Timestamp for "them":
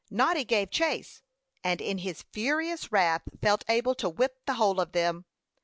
4.93-5.25